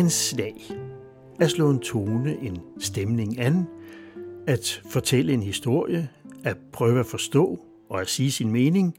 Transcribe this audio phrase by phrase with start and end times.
[0.00, 0.54] anslag.
[1.40, 3.66] At slå en tone, en stemning an,
[4.46, 6.08] at fortælle en historie,
[6.44, 7.58] at prøve at forstå
[7.90, 8.94] og at sige sin mening.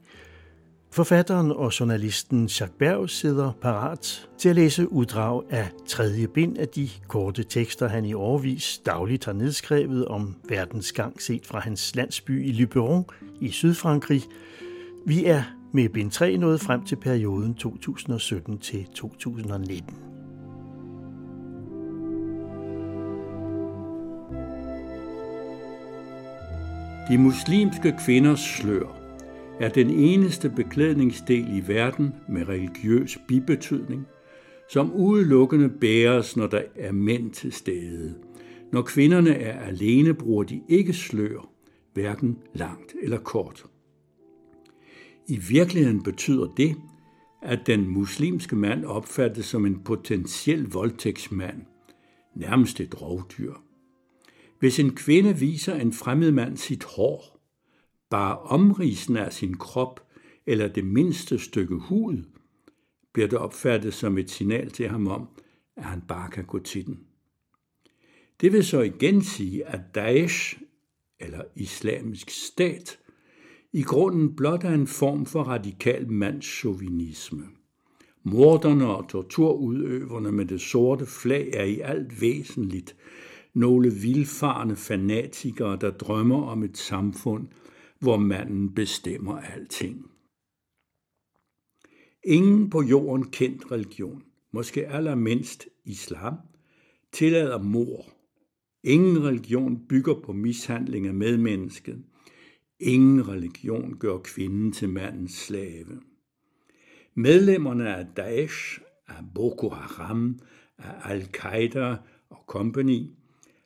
[0.90, 6.68] Forfatteren og journalisten Jacques Berg sidder parat til at læse uddrag af tredje bind af
[6.68, 11.96] de korte tekster, han i årvis dagligt har nedskrevet om verdens gang set fra hans
[11.96, 13.04] landsby i Luberon
[13.40, 14.22] i Sydfrankrig.
[15.06, 15.42] Vi er
[15.72, 20.11] med bind 3 nået frem til perioden 2017-2019.
[27.08, 28.98] De muslimske kvinders slør
[29.60, 34.06] er den eneste beklædningsdel i verden med religiøs bibetydning,
[34.70, 38.14] som udelukkende bæres, når der er mænd til stede.
[38.72, 41.50] Når kvinderne er alene, bruger de ikke slør,
[41.94, 43.64] hverken langt eller kort.
[45.28, 46.76] I virkeligheden betyder det,
[47.42, 51.62] at den muslimske mand opfattes som en potentiel voldtægtsmand,
[52.34, 53.52] nærmest et rovdyr.
[54.62, 57.40] Hvis en kvinde viser en fremmed mand sit hår,
[58.10, 60.00] bare omrisen af sin krop
[60.46, 62.22] eller det mindste stykke hud,
[63.12, 65.28] bliver det opfattet som et signal til ham om,
[65.76, 67.00] at han bare kan gå til den.
[68.40, 70.58] Det vil så igen sige, at Daesh,
[71.20, 72.98] eller islamisk stat,
[73.72, 77.44] i grunden blot er en form for radikal mandschauvinisme.
[78.22, 82.96] Morderne og torturudøverne med det sorte flag er i alt væsentligt
[83.54, 87.48] nogle vilfarne fanatikere, der drømmer om et samfund,
[87.98, 90.06] hvor manden bestemmer alting.
[92.24, 96.34] Ingen på jorden kendt religion, måske allermindst islam,
[97.12, 98.06] tillader mor.
[98.84, 102.04] Ingen religion bygger på mishandling af medmennesket.
[102.80, 106.00] Ingen religion gør kvinden til mandens slave.
[107.14, 110.38] Medlemmerne af Daesh, af Boko Haram,
[110.78, 111.96] af Al-Qaida
[112.30, 113.06] og company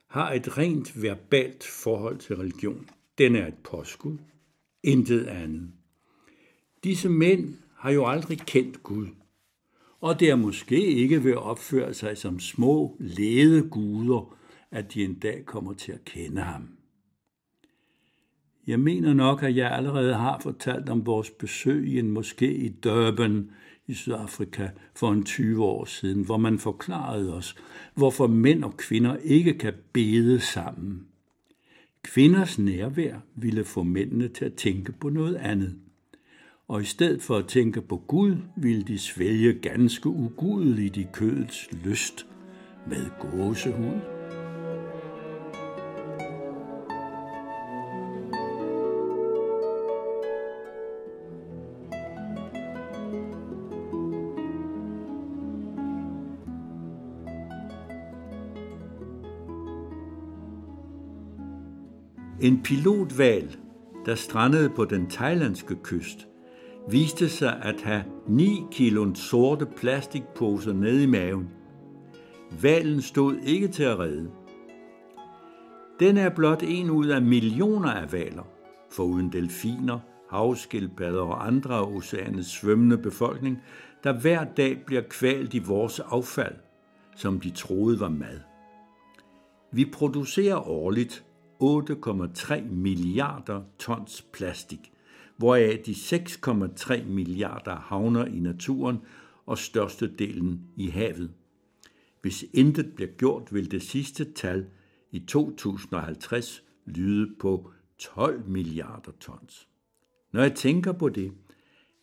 [0.06, 2.88] har et rent verbalt forhold til religion.
[3.18, 4.18] Den er et påskud,
[4.82, 5.70] intet andet.
[6.84, 9.06] Disse mænd har jo aldrig kendt Gud,
[10.00, 14.36] og det er måske ikke ved at opføre sig som små, lede guder,
[14.70, 16.68] at de en dag kommer til at kende ham.
[18.66, 22.68] Jeg mener nok, at jeg allerede har fortalt om vores besøg i en moské i
[22.68, 23.50] Durban
[23.88, 27.56] i Sydafrika for en 20 år siden, hvor man forklarede os,
[27.94, 31.06] hvorfor mænd og kvinder ikke kan bede sammen.
[32.02, 35.74] Kvinders nærvær ville få mændene til at tænke på noget andet.
[36.68, 41.68] Og i stedet for at tænke på Gud, ville de svælge ganske ugudeligt i kødets
[41.84, 42.26] lyst
[42.86, 44.15] med gåsehud.
[62.46, 63.56] En pilotval,
[64.04, 66.28] der strandede på den thailandske kyst,
[66.90, 71.50] viste sig at have 9 kilo sorte plastikposer nede i maven.
[72.62, 74.30] Valen stod ikke til at redde.
[76.00, 78.48] Den er blot en ud af millioner af valer,
[78.92, 79.98] foruden delfiner,
[80.30, 83.62] havskildpadder og andre af oceanets svømmende befolkning,
[84.04, 86.54] der hver dag bliver kvalt i vores affald,
[87.16, 88.40] som de troede var mad.
[89.72, 91.25] Vi producerer årligt
[91.62, 94.92] 8,3 milliarder tons plastik,
[95.36, 98.98] hvoraf de 6,3 milliarder havner i naturen
[99.46, 101.30] og størstedelen i havet.
[102.22, 104.66] Hvis intet bliver gjort, vil det sidste tal
[105.10, 109.68] i 2050 lyde på 12 milliarder tons.
[110.32, 111.32] Når jeg tænker på det,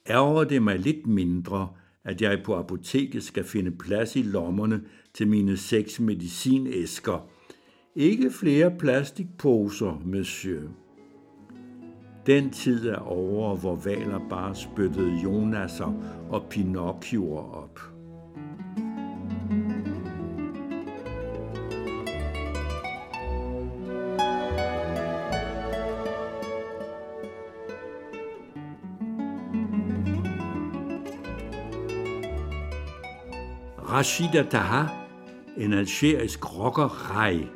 [0.09, 1.69] ærger det mig lidt mindre,
[2.03, 4.83] at jeg på apoteket skal finde plads i lommerne
[5.13, 7.27] til mine seks medicinæsker–
[7.95, 10.61] ikke flere plastikposer, monsieur.
[12.25, 15.93] Den tid er over, hvor valer bare spyttede Jonasser
[16.29, 17.79] og Pinocchioer op.
[33.89, 34.83] Rashida Taha,
[35.57, 37.47] en algerisk rockerrej,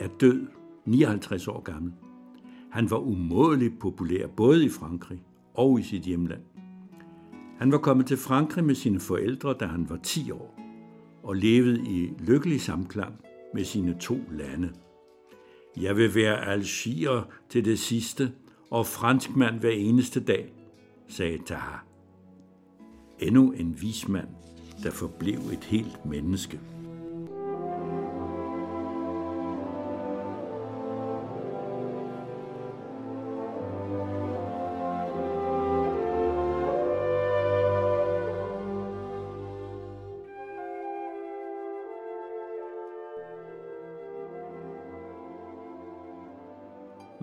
[0.00, 0.46] er død,
[0.86, 1.92] 59 år gammel.
[2.70, 5.22] Han var umådeligt populær både i Frankrig
[5.54, 6.40] og i sit hjemland.
[7.58, 10.60] Han var kommet til Frankrig med sine forældre, da han var 10 år,
[11.22, 13.14] og levede i lykkelig samklang
[13.54, 14.72] med sine to lande.
[15.76, 18.32] Jeg vil være algier til det sidste,
[18.70, 20.52] og franskmand hver eneste dag,
[21.08, 21.76] sagde Taha.
[23.18, 24.28] Endnu en vismand,
[24.82, 26.60] der forblev et helt menneske.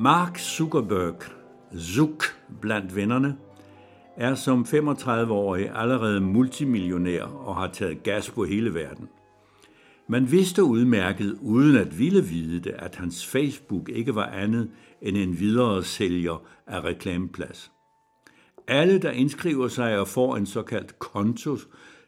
[0.08, 1.16] Mark Zuckerberg,
[1.80, 2.24] Zuck
[2.62, 3.38] blandt vennerne,
[4.18, 9.10] er som 35-årig allerede multimillionær og har taget gas på hele verden.
[10.10, 14.72] Man vidste udmærket, uden at ville vide det, at hans Facebook ikke var andet
[15.02, 17.72] end en videre sælger af reklameplads.
[18.68, 21.58] Alle, der indskriver sig og får en såkaldt konto,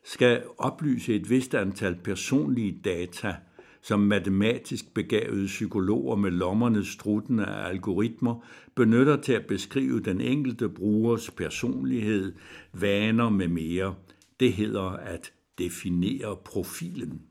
[0.04, 3.36] skal oplyse et vist antal personlige data,
[3.82, 8.46] som matematisk begavede psykologer med lommerne struttende af algoritmer
[8.76, 12.34] benytter til at beskrive den enkelte brugers personlighed,
[12.74, 13.96] vaner med mere.
[14.40, 17.22] Det hedder at definere profilen.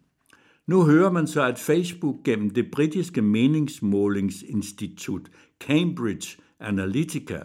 [0.66, 5.30] Nu hører man så, at Facebook gennem det britiske meningsmålingsinstitut
[5.60, 7.38] Cambridge Analytica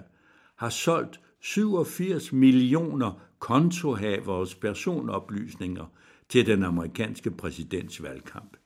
[0.56, 5.86] har solgt 87 millioner kontohaveres personoplysninger
[6.30, 8.58] til den amerikanske præsidentsvalgkamp.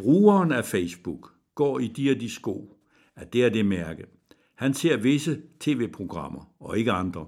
[0.00, 2.76] Brugeren af Facebook går i de og de sko,
[3.16, 4.06] at det er det mærke.
[4.54, 7.26] Han ser visse tv-programmer, og ikke andre.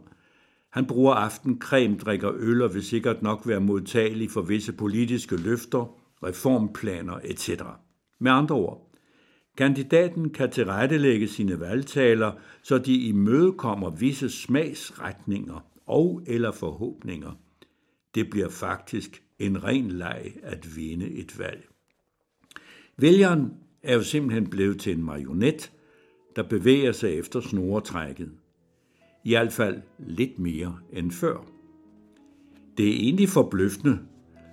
[0.70, 5.98] Han bruger aftencreme, drikker øl og vil sikkert nok være modtagelig for visse politiske løfter,
[6.22, 7.50] reformplaner etc.
[8.18, 8.90] Med andre ord,
[9.56, 12.32] kandidaten kan tilrettelægge sine valgtaler,
[12.62, 17.32] så de imødekommer visse smagsretninger og eller forhåbninger.
[18.14, 21.71] Det bliver faktisk en ren leg at vinde et valg.
[22.96, 23.52] Vælgeren
[23.82, 25.72] er jo simpelthen blevet til en marionet,
[26.36, 28.30] der bevæger sig efter snoretrækket.
[29.24, 31.46] I hvert fald lidt mere end før.
[32.76, 33.98] Det er egentlig forbløffende,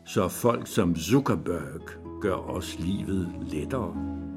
[0.06, 1.82] så folk som Zuckerberg
[2.22, 4.29] gør os livet lettere.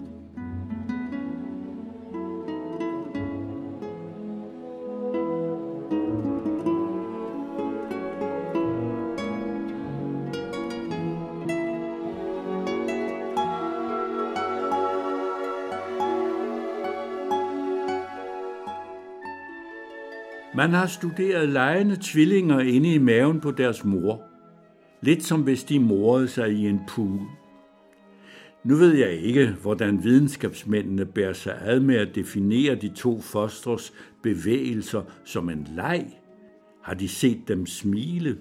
[20.54, 24.22] Man har studeret lejende tvillinger inde i maven på deres mor.
[25.00, 27.20] Lidt som hvis de morede sig i en pool.
[28.64, 33.92] Nu ved jeg ikke, hvordan videnskabsmændene bærer sig ad med at definere de to fostres
[34.22, 36.06] bevægelser som en leg.
[36.82, 38.36] Har de set dem smile,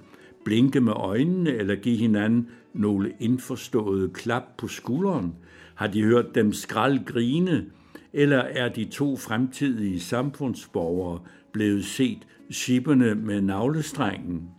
[0.46, 5.36] blinke med øjnene eller give hinanden nogle indforståede klap på skulderen?
[5.75, 7.66] Har de hørt dem skrald grine?
[8.13, 11.19] Eller er de to fremtidige samfundsborgere
[11.53, 14.50] blevet set skipperne med navlestrengen.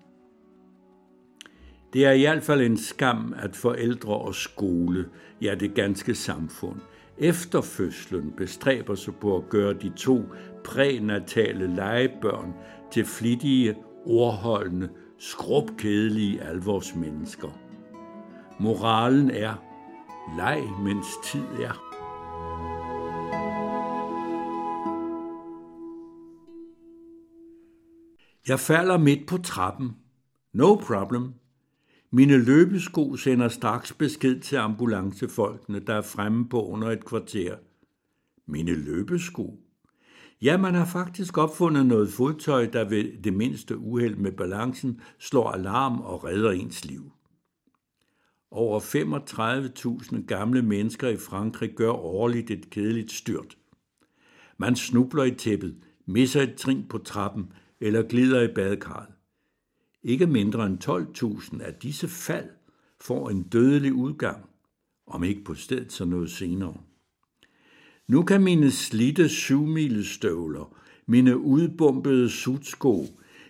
[1.92, 5.08] Det er i hvert fald en skam, at forældre og skole,
[5.42, 6.80] ja det ganske samfund,
[7.18, 10.22] efter fødslen bestræber sig på at gøre de to
[10.64, 12.54] prænatale legebørn
[12.92, 17.58] til flittige, ordholdende, skrubkedelige alvorsmennesker.
[18.60, 19.54] Moralen er,
[20.36, 21.91] leg mens tid er.
[28.48, 29.90] Jeg falder midt på trappen.
[30.52, 31.32] No problem.
[32.10, 37.56] Mine løbesko sender straks besked til ambulancefolkene, der er fremme på under et kvarter.
[38.46, 39.58] Mine løbesko?
[40.42, 45.50] Ja, man har faktisk opfundet noget fodtøj, der ved det mindste uheld med balancen slår
[45.50, 47.12] alarm og redder ens liv.
[48.50, 53.56] Over 35.000 gamle mennesker i Frankrig gør årligt et kedeligt styrt.
[54.58, 59.08] Man snubler i tæppet, misser et trin på trappen, eller glider i badekarret.
[60.02, 62.48] Ikke mindre end 12.000 af disse fald
[63.00, 64.44] får en dødelig udgang,
[65.06, 66.76] om ikke på stedet så noget senere.
[68.08, 73.06] Nu kan mine slitte syvmilestøvler, mine udbumpede sutsko,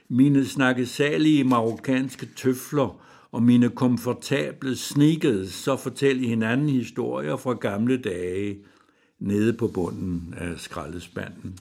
[0.08, 8.58] mine snakkesalige marokkanske tøfler og mine komfortable sneakers så fortælle hinanden historier fra gamle dage
[9.18, 11.58] nede på bunden af skraldespanden.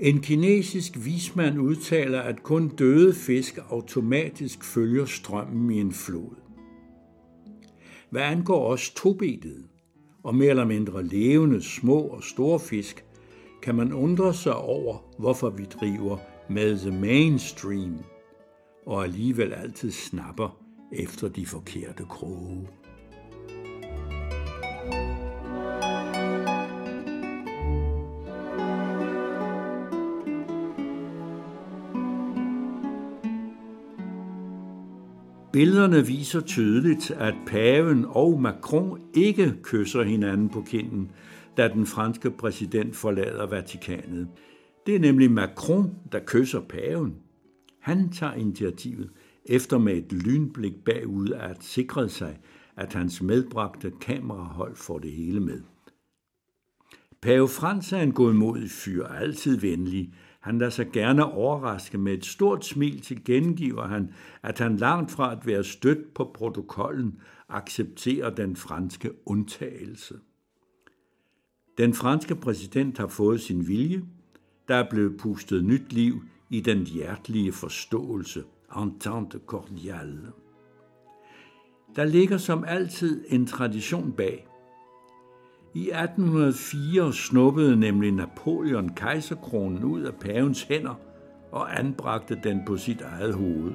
[0.00, 6.36] En kinesisk vismand udtaler, at kun døde fisk automatisk følger strømmen i en flod.
[8.10, 9.64] Hvad angår os tobetede
[10.22, 13.04] og mere eller mindre levende små og store fisk,
[13.62, 16.18] kan man undre sig over, hvorfor vi driver
[16.50, 17.98] med the mainstream
[18.86, 22.68] og alligevel altid snapper efter de forkerte kroge.
[35.60, 41.10] Billederne viser tydeligt, at paven og Macron ikke kysser hinanden på kinden,
[41.56, 44.28] da den franske præsident forlader Vatikanet.
[44.86, 47.16] Det er nemlig Macron, der kysser paven.
[47.80, 49.10] Han tager initiativet
[49.44, 52.38] efter med et lynblik bagud at sikre sig,
[52.76, 55.60] at hans medbragte kamerahold får det hele med.
[57.22, 60.12] Pave Frans er en godmodig fyr, altid venlig.
[60.40, 65.10] Han lader sig gerne overraske med et stort smil til gengiver han, at han langt
[65.10, 70.14] fra at være stødt på protokollen accepterer den franske undtagelse.
[71.78, 74.02] Den franske præsident har fået sin vilje.
[74.68, 78.44] Der er blevet pustet nyt liv i den hjertelige forståelse,
[78.76, 80.32] entente cordiale.
[81.96, 84.46] Der ligger som altid en tradition bag.
[85.74, 90.94] I 1804 snuppede nemlig Napoleon kejserkronen ud af pavens hænder
[91.52, 93.72] og anbragte den på sit eget hoved.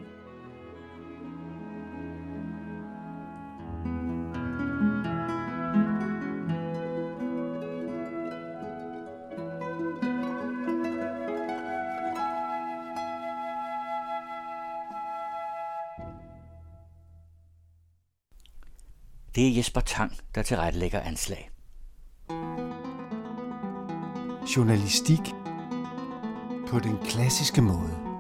[19.36, 21.55] Det er Jesper Tang, der tilrettelægger anslag.
[24.58, 25.36] Journalistik
[26.68, 28.15] på den klassiske måde.